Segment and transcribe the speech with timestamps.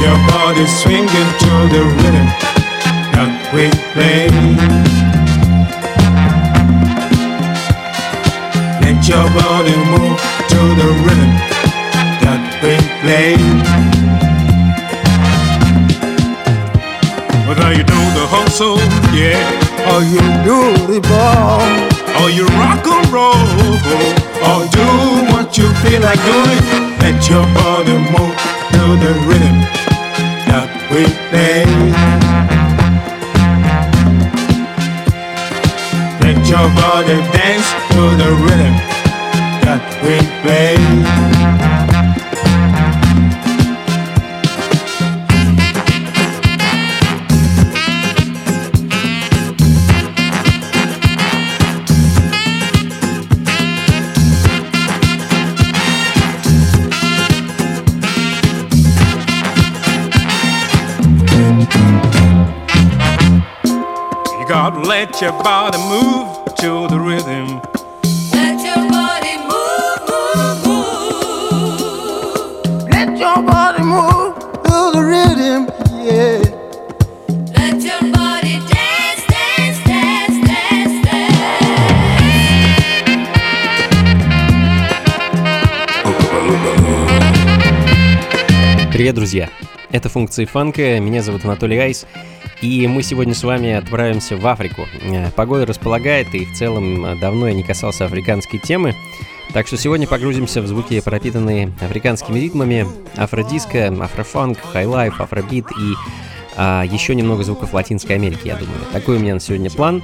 [0.00, 2.28] Your body swinging to the rhythm
[3.12, 4.28] that we play.
[8.80, 10.16] Let your body move
[10.52, 11.32] to the rhythm
[12.24, 13.36] that we play.
[17.46, 18.78] Whether you do the hustle,
[19.12, 20.60] yeah, or you do
[20.92, 21.60] the ball,
[22.22, 23.50] or you rock and roll
[24.48, 24.88] or do
[25.32, 26.64] what you feel like doing.
[27.00, 28.36] Let your body move
[28.72, 29.79] to the rhythm
[30.90, 31.64] weekday.
[36.20, 38.74] Let your body dance to the rhythm
[39.62, 41.29] that we play.
[65.76, 66.48] Move,
[70.64, 70.88] move.
[72.90, 75.68] Let your body move to the rhythm,
[76.02, 76.40] yeah.
[77.54, 81.66] Let your body dance, dance, dance, dance, dance.
[88.90, 89.50] Привет, друзья!
[89.92, 92.06] Это функции фанка, меня зовут Анатолий Айс,
[92.60, 94.86] и мы сегодня с вами отправимся в Африку.
[95.02, 98.94] Э, погода располагает, и в целом э, давно я не касался африканской темы.
[99.52, 105.94] Так что сегодня погрузимся в звуки, пропитанные африканскими ритмами, афродиско, афрофанк, highlife, афробит и
[106.56, 108.78] а, еще немного звуков Латинской Америки, я думаю.
[108.92, 110.02] Такой у меня на сегодня план.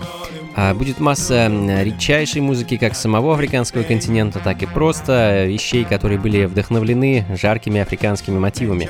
[0.57, 6.47] А, будет масса редчайшей музыки как самого африканского континента, так и просто вещей, которые были
[6.47, 8.89] вдохновлены жаркими африканскими мотивами.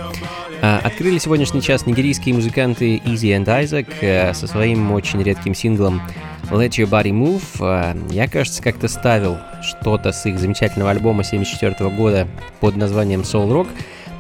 [0.62, 6.00] А, открыли сегодняшний час нигерийские музыканты Easy and Isaac э, со своим очень редким синглом
[6.50, 7.42] Let Your Body Move.
[7.60, 12.28] А, я, кажется, как-то ставил что-то с их замечательного альбома 74 года
[12.60, 13.68] под названием Soul Rock.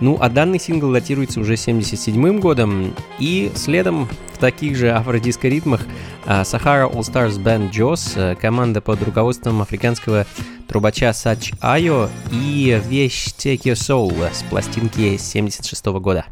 [0.00, 5.80] Ну, а данный сингл датируется уже 77 годом, и следом в таких же афродиско-ритмах
[6.26, 10.26] а, Sahara All Stars Band Joss, э, команда под руководством африканского
[10.68, 16.26] трубача Сач Айо и вещь Take Your Soul с пластинки 76 года.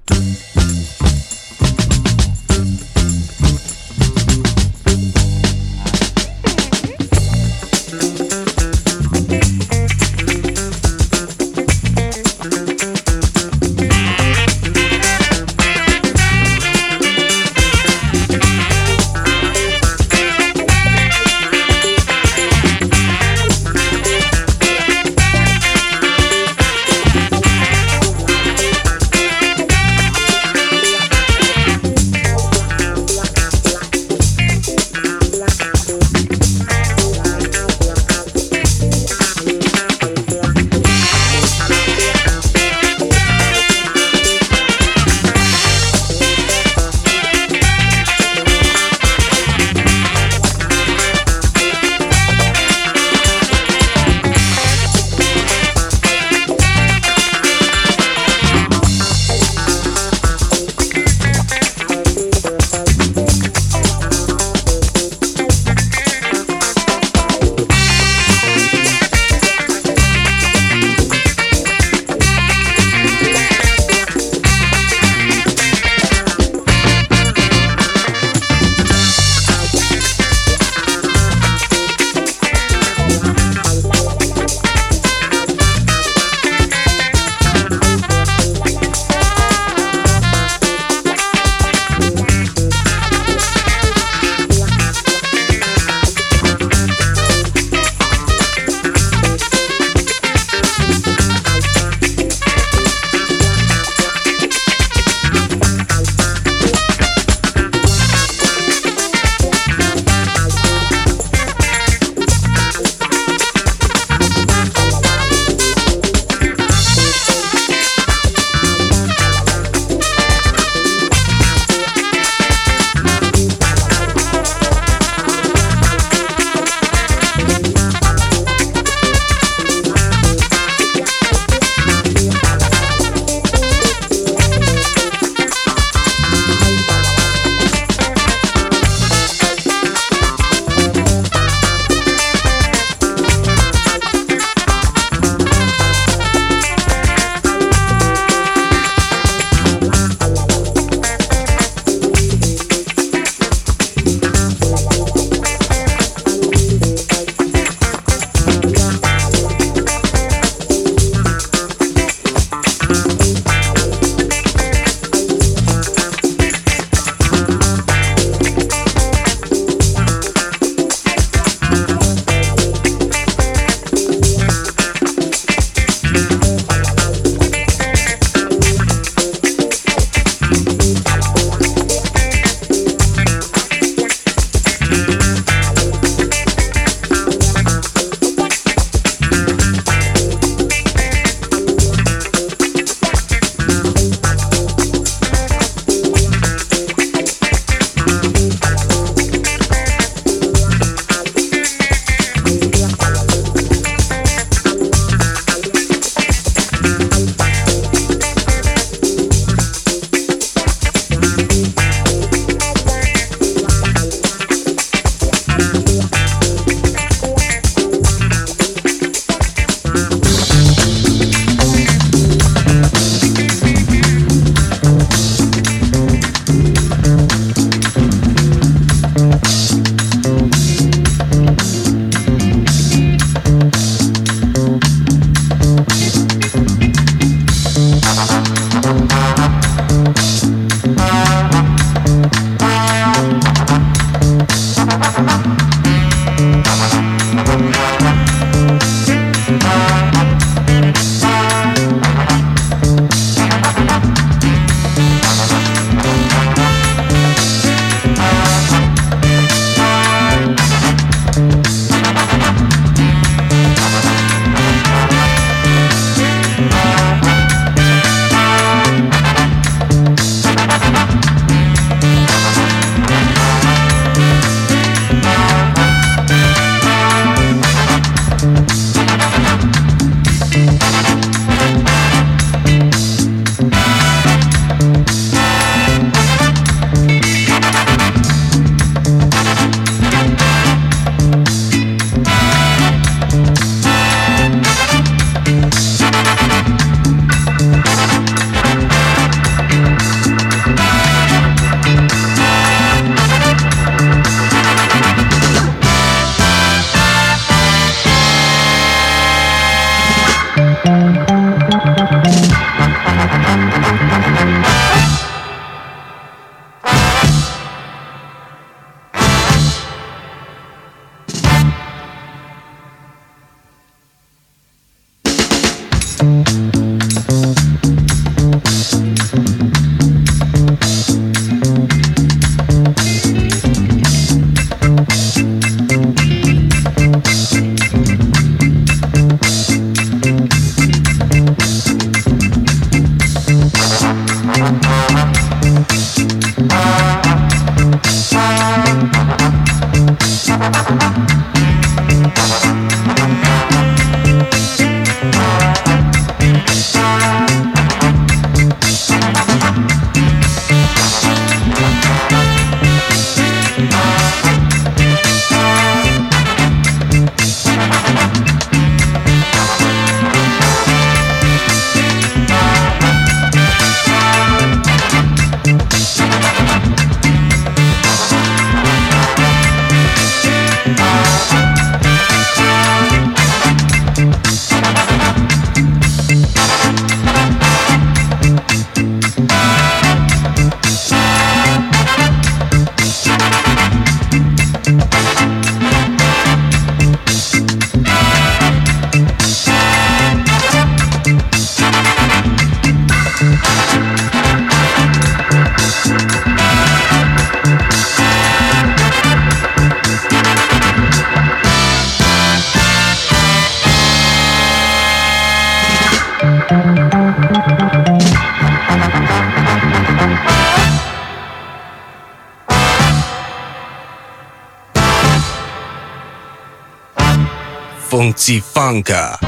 [428.08, 429.38] Funky Funka.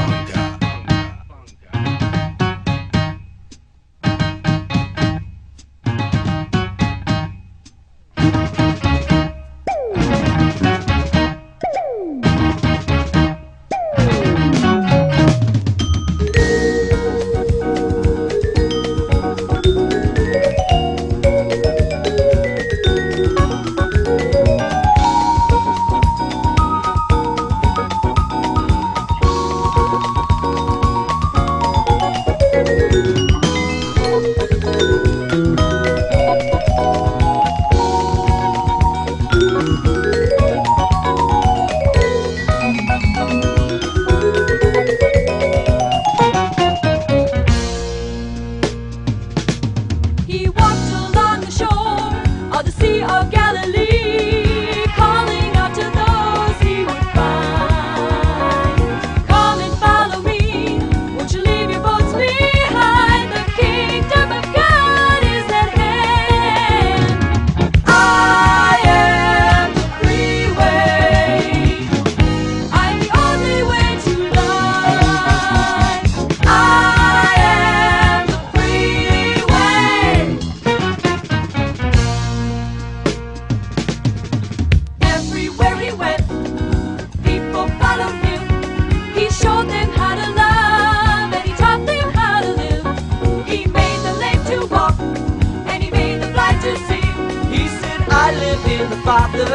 [98.19, 99.45] I live in the Father,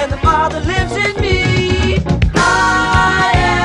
[0.00, 1.98] and the Father lives in me.
[2.36, 3.63] I am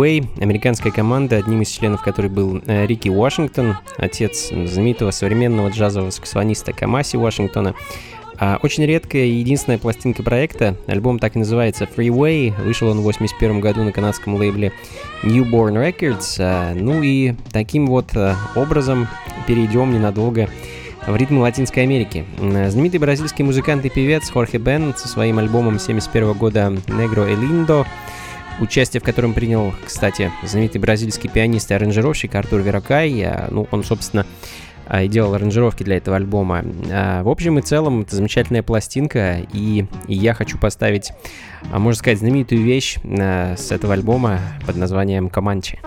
[0.00, 6.08] Freeway, американская команда, одним из членов которой был э, Рики Уошингтон, отец знаменитого современного джазового
[6.08, 7.74] саксофониста Камаси Уошингтона.
[8.38, 13.02] А, очень редкая и единственная пластинка проекта, альбом так и называется Freeway, вышел он в
[13.02, 14.72] 81 году на канадском лейбле
[15.22, 16.36] Newborn Records.
[16.38, 19.06] А, ну и таким вот а, образом
[19.46, 20.48] перейдем ненадолго
[21.06, 22.24] в ритмы Латинской Америки.
[22.38, 27.86] Знаменитый бразильский музыкант и певец Хорхе Бен со своим альбомом 71 года Negro Elindo
[28.60, 33.22] участие в котором принял, кстати, знаменитый бразильский пианист и аранжировщик Артур Веракай.
[33.22, 34.26] А, Ну, он, собственно,
[34.86, 36.64] а, и делал аранжировки для этого альбома.
[36.90, 41.12] А, В общем и целом, это замечательная пластинка, и, я хочу поставить,
[41.72, 45.78] можно сказать, знаменитую вещь с этого альбома под названием «Команчи».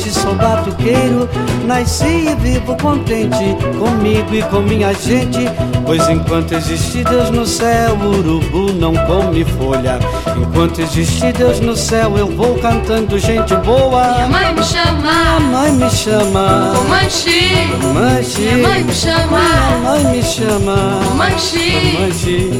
[0.00, 1.28] Sou batuqueiro.
[1.66, 5.48] Nasci e vivo contente comigo e com minha gente.
[5.86, 9.98] Pois enquanto existir Deus no céu, o urubu não come folha.
[10.36, 14.14] Enquanto existir Deus no céu, eu vou cantando gente boa.
[14.14, 16.72] Minha mãe me Minha chama mãe me chama.
[16.74, 18.40] Comanche Manche.
[18.40, 21.00] Minha mãe me chama Minha mãe me chama.
[21.06, 22.50] Comanche Manche.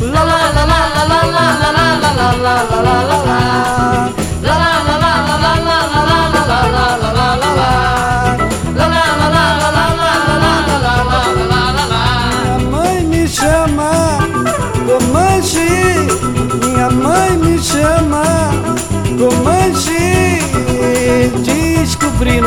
[0.00, 3.02] La la la la la la la la la la la la la la la
[3.02, 4.03] la La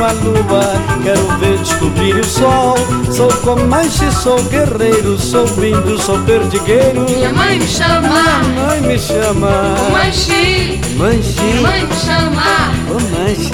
[0.08, 0.64] a lua,
[1.04, 2.76] quero ver descobrir o sol.
[3.12, 7.02] Sou Comanche, sou guerreiro, sou lindo, sou perdigueiro.
[7.02, 13.52] Minha mãe me chama Minha mãe me chama, Comanche Manche, Minha mãe me chama Comanche.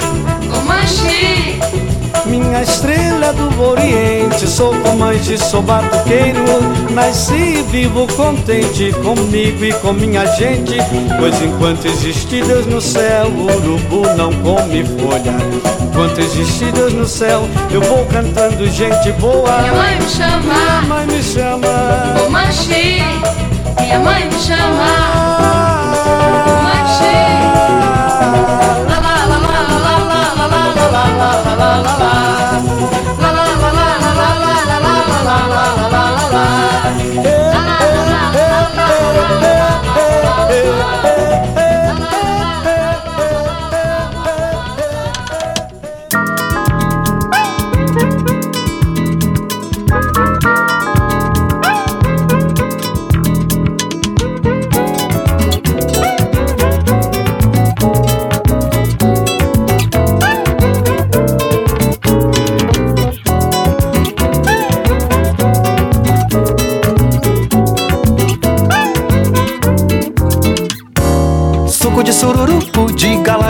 [0.50, 1.53] Comanche
[2.26, 6.40] Minha estrela do Oriente, sou comante, sou batuqueiro.
[6.90, 10.76] Nasci e vivo contente comigo e com minha gente.
[11.18, 15.36] Pois enquanto existir Deus no céu, o urubu não come folha.
[15.82, 19.58] Enquanto existir Deus no céu, eu vou cantando gente boa.
[19.58, 22.14] Minha mãe me Minha chama mãe me chama.
[22.24, 23.02] Comanche
[23.78, 25.73] Minha mãe me chama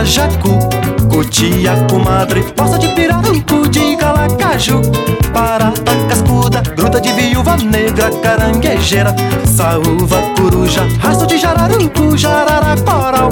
[0.04, 0.58] galajacu
[1.08, 4.80] Cotia, comadre, poça de pirarucu de galacaju
[5.32, 9.14] Parata, cascuda, gruta de viúva negra, caranguejeira
[9.46, 13.28] Saúva, coruja, rastro de jararucu, jarara, coral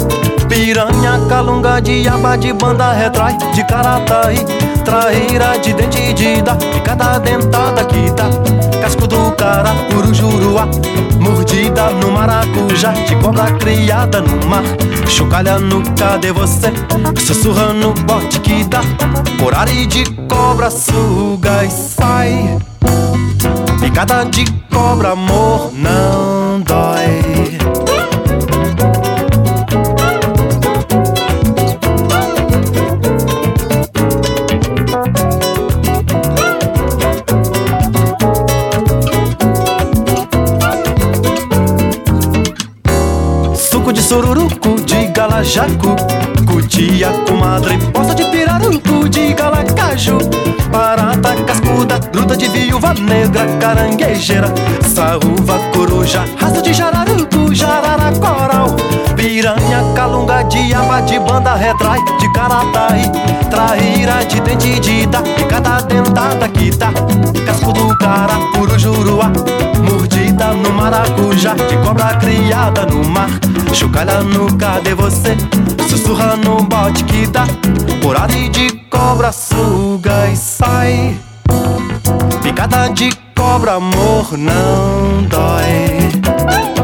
[0.63, 4.37] Piranha, calunga, diaba de banda, retrai de carataí
[4.85, 8.29] Traíra de dente de da, picada dentada que dá.
[8.79, 10.65] Casco do cara, urujuruá
[11.19, 14.63] Mordida no maracujá De cobra criada no mar.
[15.09, 16.71] Chocalha no cadê você?
[17.19, 18.79] Sussurra no bote que dá.
[19.37, 22.57] Corari de cobra suga e sai.
[23.81, 27.02] Picada de cobra, amor, não dói
[45.43, 45.95] galajacu
[46.45, 50.17] Cutia, comadre, poça de pirarucu de galacaju
[50.71, 54.47] Barata, cascuda, gruta de viúva negra, caranguejeira
[54.81, 58.82] Saúva, coruja, raça de jararucu, jarara, coral
[59.23, 63.09] Piranha, calunga, diaba de banda, retrai de carataí
[63.49, 66.91] Traíra de dente de da, picada dentada que dá.
[67.45, 69.31] Casco do cara, urujuruá
[69.81, 73.29] Mordida no maracujá De cobra criada no mar.
[73.71, 75.37] Chocalha no cadê você?
[75.87, 77.45] Sussurra no bote que dá.
[78.03, 81.17] Coragem de cobra suga e sai.
[82.41, 86.82] Picada de cobra, amor, não dói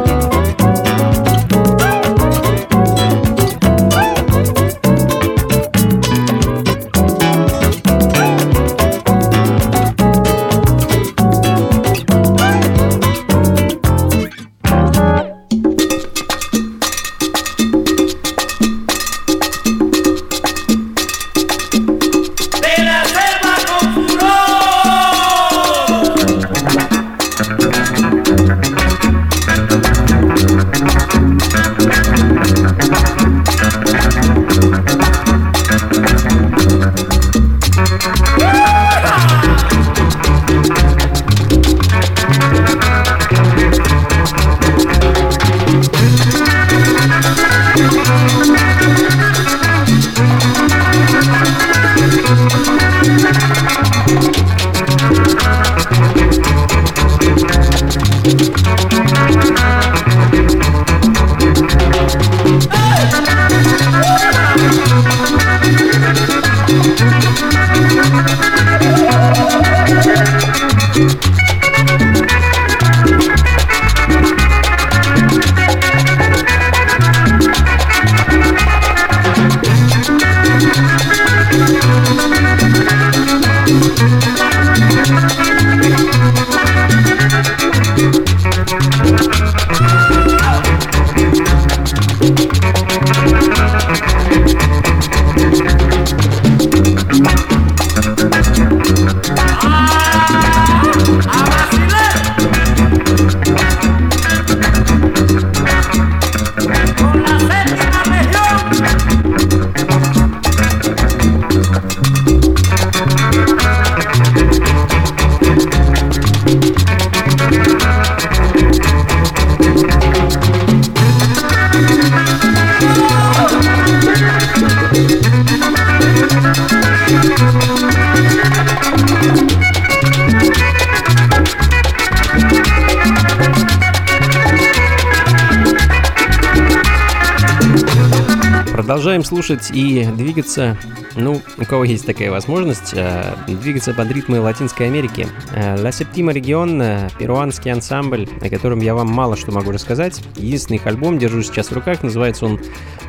[138.89, 140.75] Продолжаем слушать и двигаться,
[141.15, 145.28] ну, у кого есть такая возможность, э, двигаться под ритмы Латинской Америки.
[145.54, 150.23] Э, La Septima Region, э, перуанский ансамбль, о котором я вам мало что могу рассказать.
[150.38, 152.60] Единственный их альбом держу сейчас в руках, называется он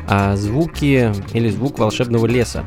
[0.07, 2.63] э, «Звуки» или «Звук волшебного леса».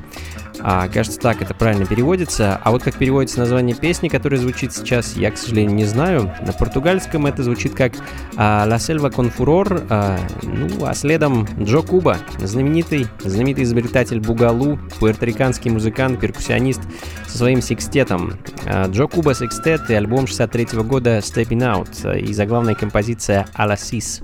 [0.61, 2.61] А, кажется, так это правильно переводится.
[2.62, 6.33] А вот как переводится название песни, которая звучит сейчас, я, к сожалению, не знаю.
[6.43, 7.93] На португальском это звучит как
[8.37, 14.79] а, «La Selva con Furor», а, ну, а следом Джо Куба, знаменитый, знаменитый изобретатель бугалу,
[15.01, 16.83] пуэрториканский музыкант, перкуссионист
[17.27, 18.35] со своим секстетом.
[18.67, 24.23] А, Джо Куба секстет и альбом 63 -го года «Stepping Out» и заглавная композиция «Аласис».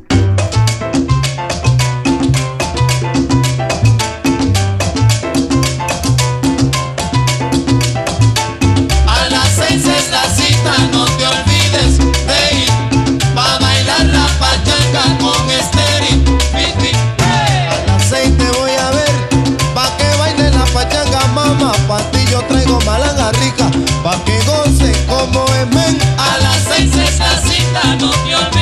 [25.21, 28.60] Como es men A las seis es la cita, no te olvides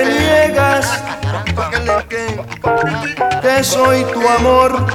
[0.00, 1.02] que niegas
[3.42, 4.86] que soy tu amor.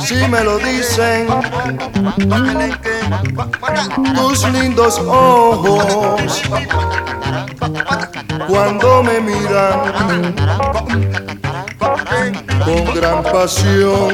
[0.00, 1.28] Si me lo dicen
[4.14, 6.42] tus lindos ojos
[8.48, 10.34] cuando me miran
[12.64, 14.10] con gran pasión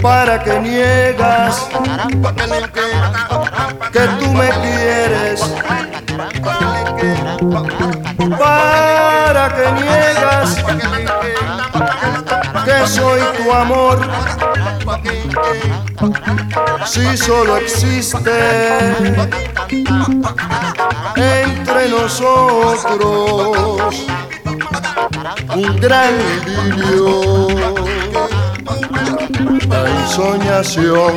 [0.00, 1.68] para que niegas
[3.92, 5.40] que tú me quieres
[8.38, 10.56] para que niegas
[12.64, 14.00] que soy tu amor
[16.84, 18.76] si solo existe
[21.16, 22.92] entre nosotros
[25.54, 27.91] un gran idilio
[29.68, 31.14] la ensoñación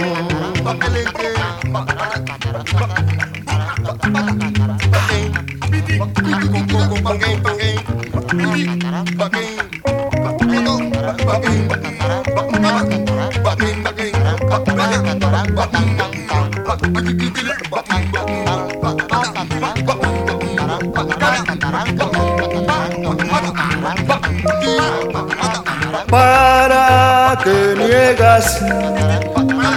[26.09, 28.59] para que niegas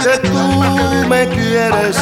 [0.03, 1.97] que tú me quieres.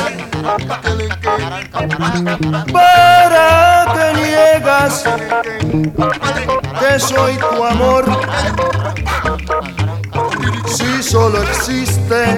[2.71, 5.03] Para que niegas
[6.79, 8.05] que soy tu amor.
[10.67, 12.37] Si solo existe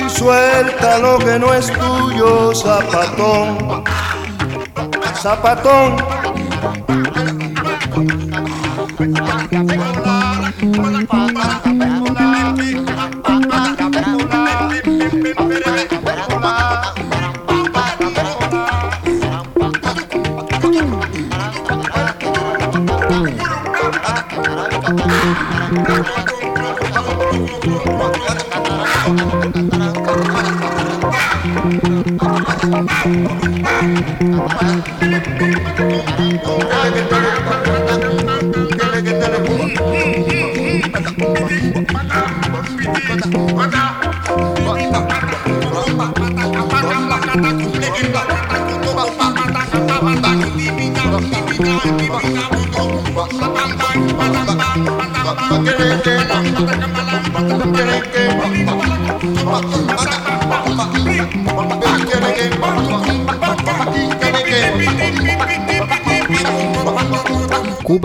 [0.09, 3.83] Suelta lo que no es tuyo, zapatón,
[5.21, 6.14] zapatón.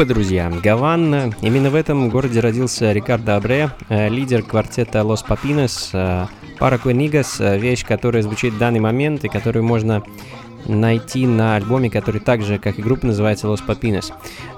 [0.01, 1.31] Куба, друзья, Гавана.
[1.43, 5.93] Именно в этом городе родился Рикардо Абре, э, лидер квартета Лос Папинос.
[6.59, 10.03] Пара Куэнигас, вещь, которая звучит в данный момент и которую можно
[10.65, 14.11] найти на альбоме, который также, как и группа, называется Papinos.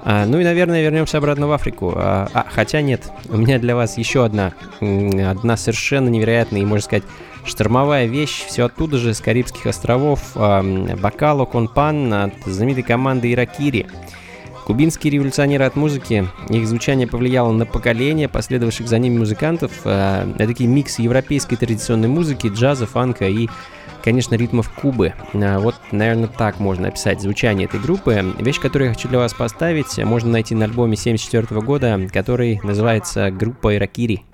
[0.04, 1.92] А, ну и, наверное, вернемся обратно в Африку.
[1.96, 7.04] А, хотя нет, у меня для вас еще одна, одна совершенно невероятная и, можно сказать,
[7.44, 8.44] штормовая вещь.
[8.46, 10.20] Все оттуда же, с Карибских островов.
[10.36, 10.62] А,
[11.02, 13.88] Бакало Конпан от знаменитой команды Иракири.
[14.72, 19.70] Кубинские революционеры от музыки, их звучание повлияло на поколение последовавших за ними музыкантов.
[19.84, 23.50] Э, такие микс европейской традиционной музыки, джаза, фанка и
[24.02, 25.12] конечно, ритмов Кубы.
[25.34, 28.34] А, вот, наверное, так можно описать звучание этой группы.
[28.38, 33.30] Вещь, которую я хочу для вас поставить, можно найти на альбоме 74 года, который называется
[33.30, 34.24] «Группа Иракири».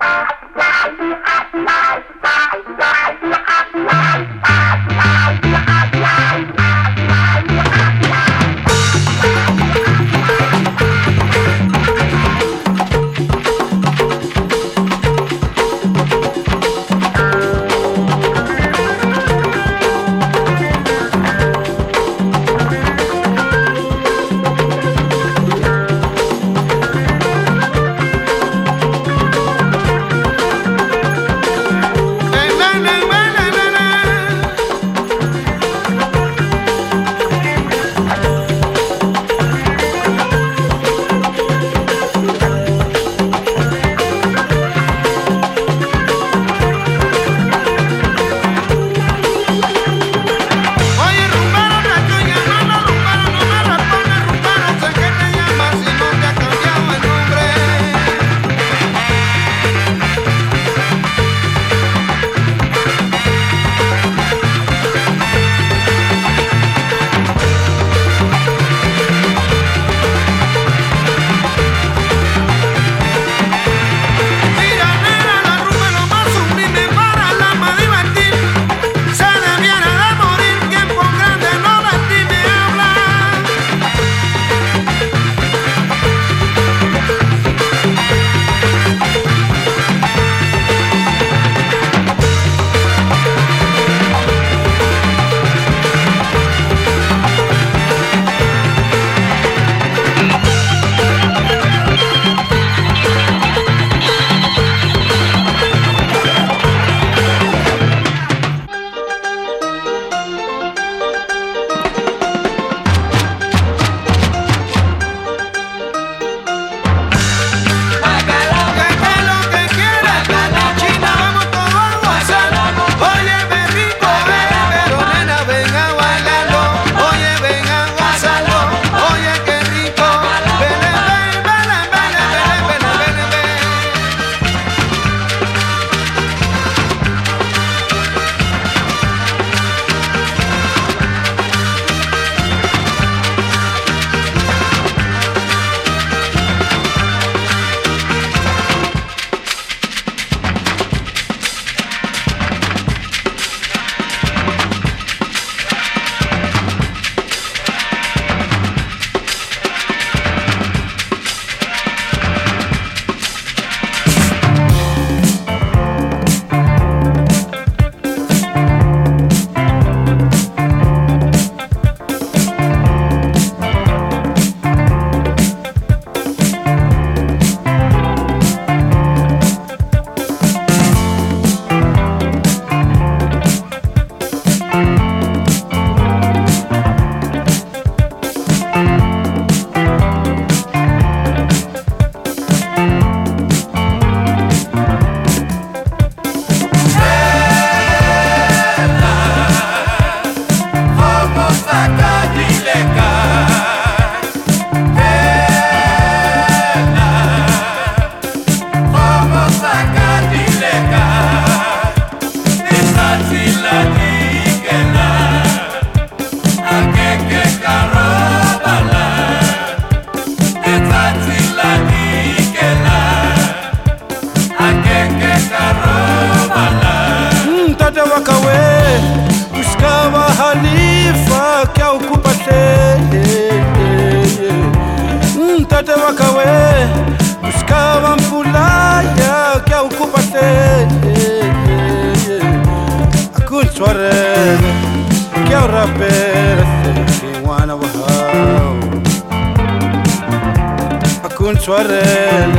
[251.69, 252.51] شوارل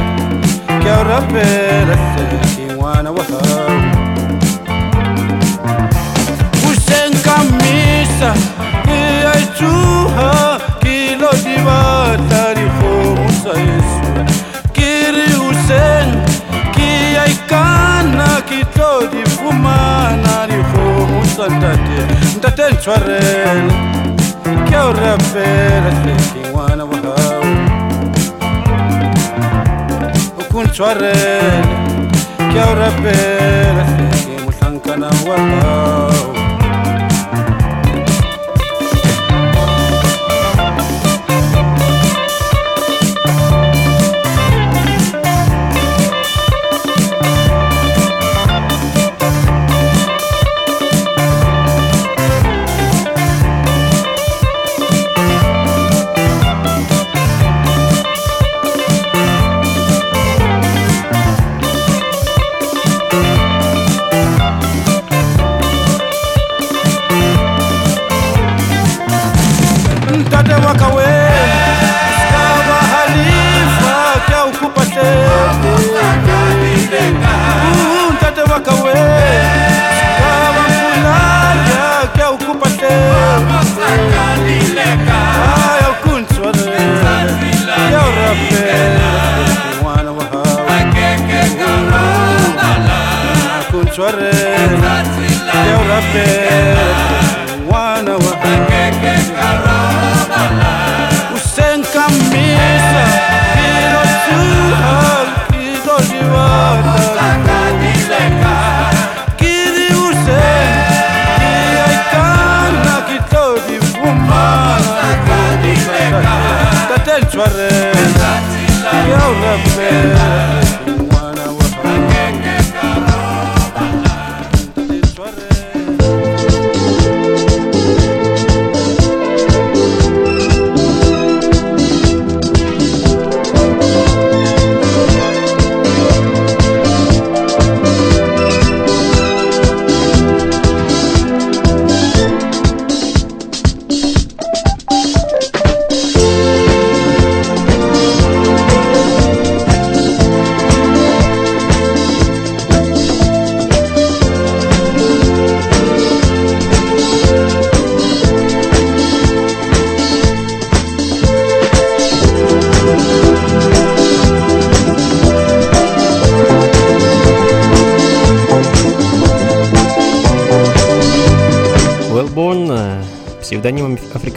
[0.87, 1.37] يا رب
[1.91, 3.81] رفقتي وانا وهاو
[6.65, 8.35] وشين كميسة
[8.87, 14.25] هي جوها كيلو ديما تاريخو مسايسو
[14.75, 16.25] كيري وسين
[16.75, 22.07] كي ايكانا كي تودي فمانا ريخو مسالتاتي
[22.37, 23.71] ندتين شوارل
[24.73, 26.85] يا رب رفقتي وانا
[30.71, 31.41] picioarele
[32.37, 36.10] Chiar repede, fie mult încă n-am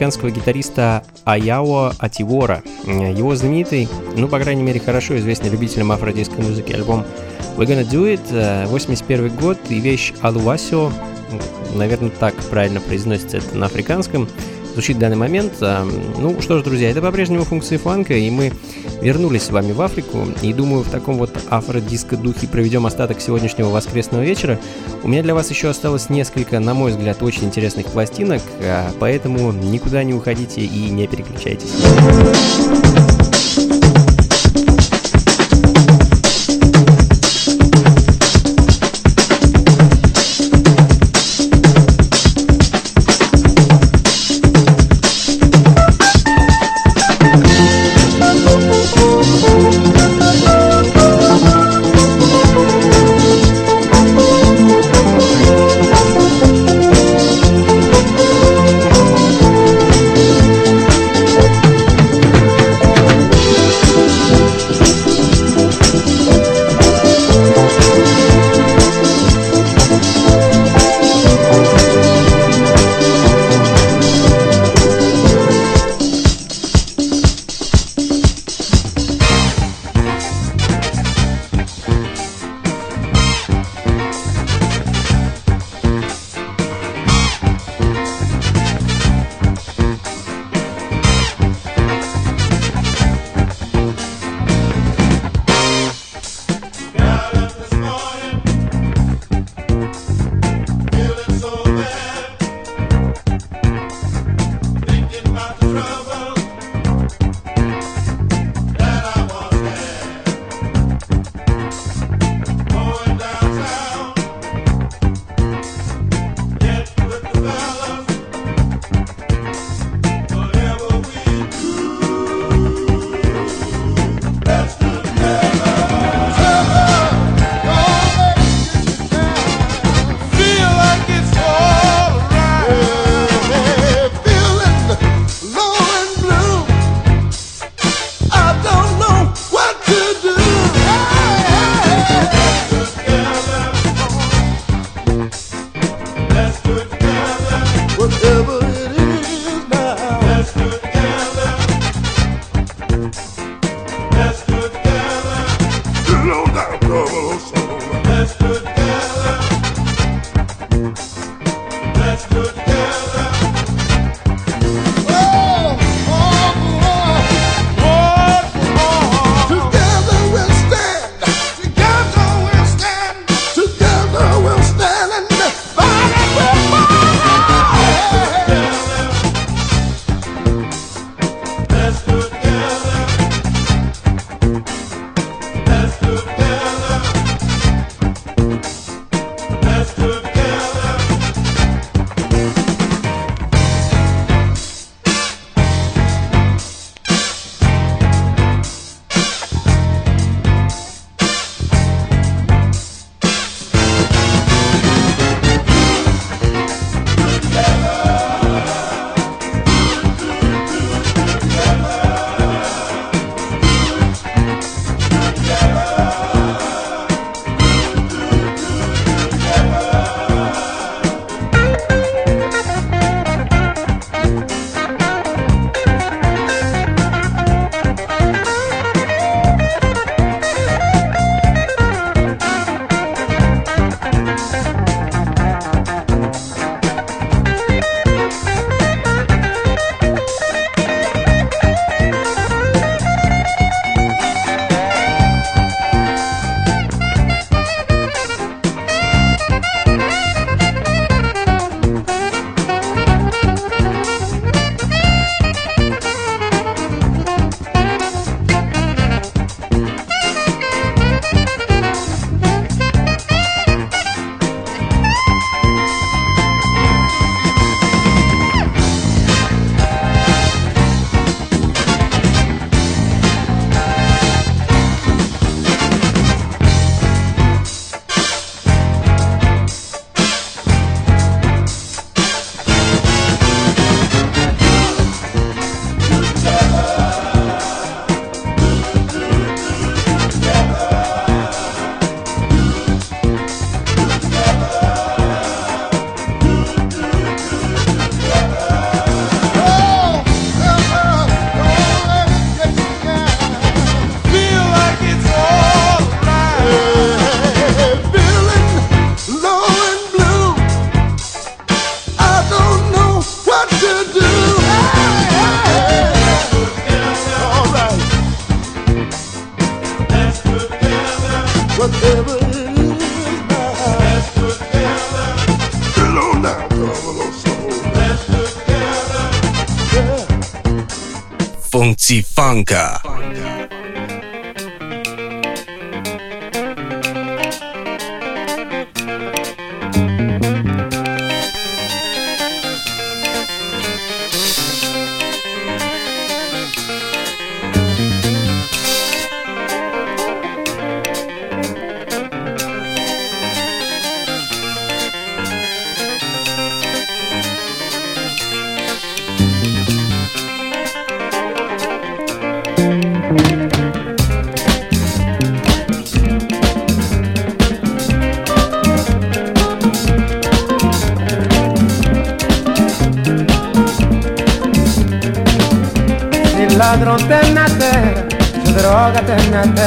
[0.04, 2.62] африканского гитариста Аяо Ативора.
[2.86, 3.88] Э, Его знаменитый,
[4.18, 7.06] ну, по крайней мере, хорошо известный любителям афродисской музыки альбом
[7.56, 10.92] We're Gonna Do It, э, 81 год, и вещь Алуасио,
[11.74, 14.28] наверное, так правильно произносится это на африканском,
[14.74, 15.54] звучит в данный момент.
[15.62, 15.84] Э,
[16.20, 18.52] Ну что ж, друзья, это по-прежнему функции фанка, и мы
[19.02, 24.24] вернулись с вами в Африку, и думаю, в таком вот афродиско-духе проведем остаток сегодняшнего воскресного
[24.24, 24.60] вечера.
[25.04, 29.52] У меня для вас еще осталось несколько, на мой взгляд, очень интересных пластинок, э, поэтому
[29.52, 31.72] никуда не уходите и не переключайтесь.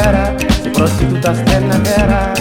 [0.06, 2.32] vera, sei prostituta stella vera.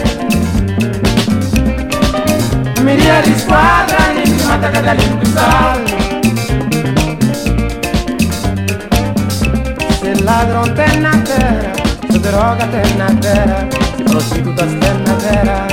[2.82, 5.84] Miria di squadra, intimata che dall'impisal.
[9.99, 11.72] Sei ladron tenna vera,
[12.09, 15.66] se droga tenna vera, si prostituta stella vera.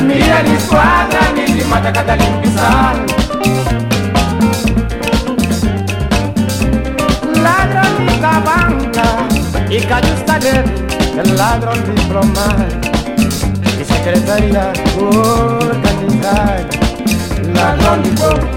[0.00, 3.41] Miria di squadra, intimata che dall'impisal.
[9.72, 10.38] Il cadusta
[11.16, 12.66] el ladrón diplomado
[13.80, 14.70] y secretaria
[15.00, 16.68] organizada.
[17.54, 18.48] Ladrón diplomado.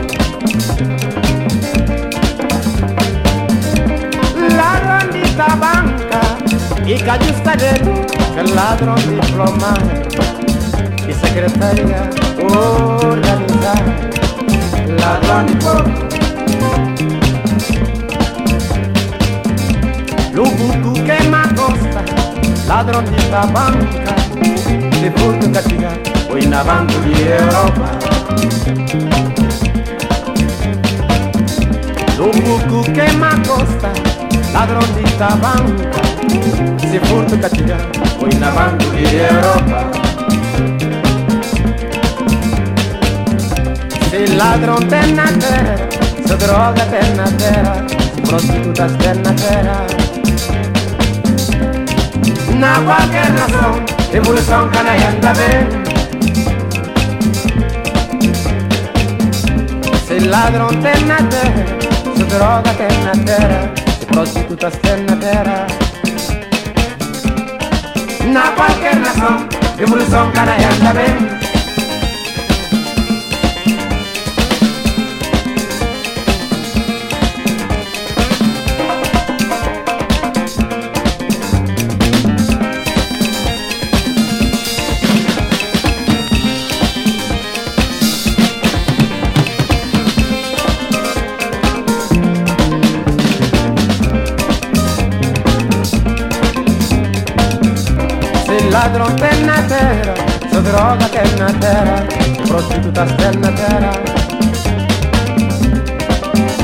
[4.57, 6.21] Ladrón de esta banca
[6.85, 7.53] y cadusta
[8.37, 9.89] el ladrón diplomado
[11.07, 12.09] y secretaria
[12.41, 13.85] organizada.
[14.99, 16.05] Ladrón diplomado.
[20.35, 20.94] Lubuku
[22.65, 24.13] ladron di banca,
[25.01, 25.91] le porto cattiva,
[26.29, 27.97] o in avanti di Europa.
[32.15, 33.91] L'uomo che m'accosta,
[34.51, 36.01] ladron di banca,
[36.79, 37.77] se porto cattiva,
[38.17, 39.89] o in avanti di Europa.
[44.09, 45.87] Se ladron tenna terra,
[46.25, 50.04] se droga tenna terra, si prostituta tenna terra,
[52.59, 55.33] na una cualquier razón, de bulsón canallanda
[60.07, 61.65] Se il ladron te na terra,
[62.15, 65.67] se droga te na terra, se prostituta te na terra.
[68.27, 71.44] Na cualquier razón, de bulsón canallanda
[98.85, 100.13] ladrón ternatera,
[100.51, 102.07] su droga ternatera,
[102.47, 103.91] prostitutas ternatera.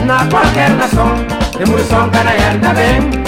[0.05, 3.23] Na cualquier razón, de murzón canallar también.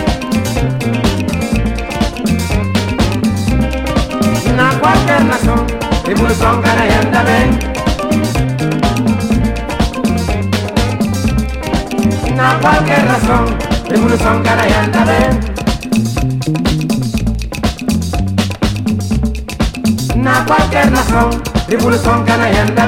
[4.55, 5.65] Na cualquier razón,
[6.05, 7.59] de murzón canallar también.
[12.35, 13.57] Na cualquier razón,
[13.89, 15.52] de murzón canallar también.
[20.33, 21.29] Na qualquer nação,
[21.69, 22.87] revolução canaianda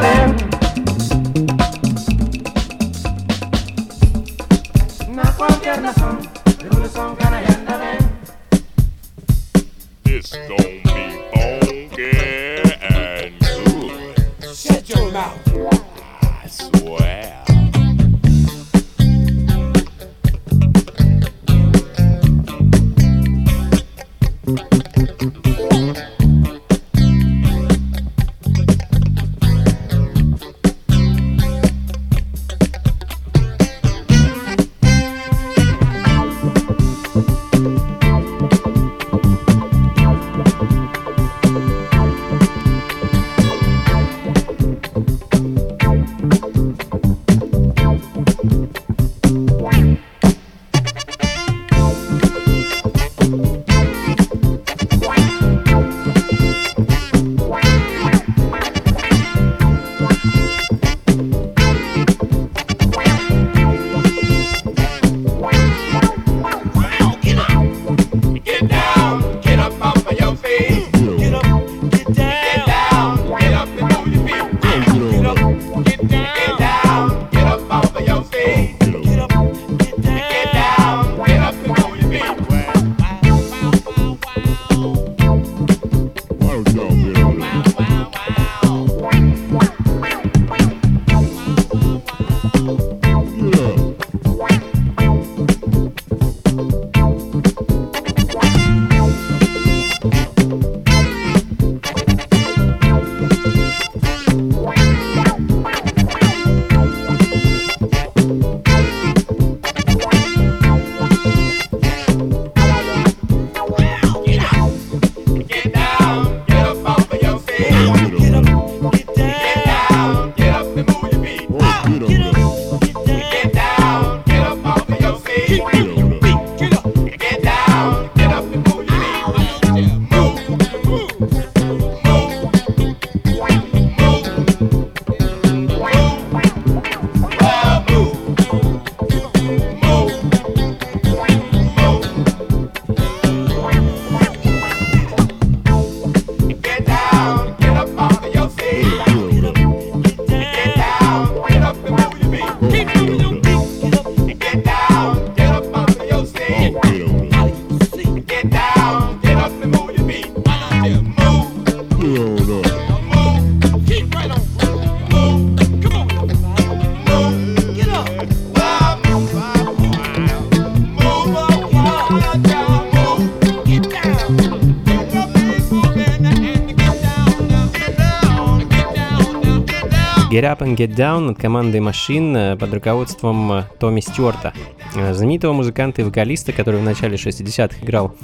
[180.46, 184.54] Get Up and Get Down от команды машин э, под руководством э, Томми Стюарта,
[184.96, 188.16] э, знаменитого музыканта и вокалиста, который в начале 60-х играл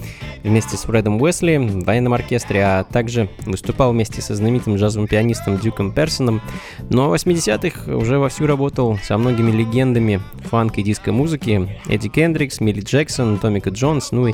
[0.44, 5.58] вместе с Фредом Уэсли в военном оркестре, а также выступал вместе со знаменитым джазовым пианистом
[5.58, 6.42] Дюком Персоном.
[6.90, 12.82] Но в 80-х уже вовсю работал со многими легендами фанк и диско-музыки Эдди Кендрикс, Милли
[12.82, 14.34] Джексон, Томика Джонс, ну и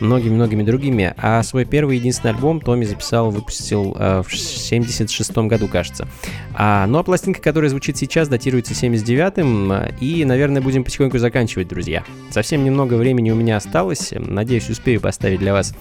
[0.00, 1.14] многими-многими другими.
[1.16, 6.08] А свой первый единственный альбом Томми записал, выпустил э, в 76 году, кажется.
[6.54, 11.68] А, ну а пластинка, которая звучит сейчас, датируется 79-м, э, и, наверное, будем потихоньку заканчивать,
[11.68, 12.04] друзья.
[12.30, 15.74] Совсем немного времени у меня осталось, надеюсь, успею поставить для вас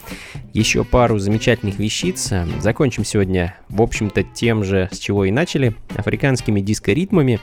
[0.51, 2.34] еще пару замечательных вещиц.
[2.59, 7.39] Закончим сегодня, в общем-то, тем же, с чего и начали, африканскими диско-ритмами.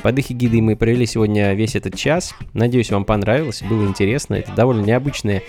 [0.00, 2.32] Под их эгидой мы провели сегодня весь этот час.
[2.52, 4.36] Надеюсь, вам понравилось, было интересно.
[4.36, 5.42] Это довольно необычная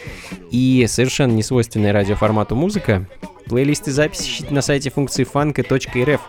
[0.49, 3.07] и совершенно несвойственная радиоформату музыка.
[3.45, 6.21] Плейлисты записи ищите на сайте функции фанка.рф.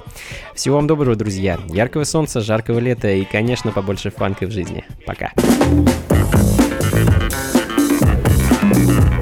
[0.55, 1.59] Всего вам доброго, друзья.
[1.69, 4.85] Яркого солнца, жаркого лета и, конечно, побольше фанка в жизни.
[5.07, 5.33] Пока.
[8.69, 9.16] What is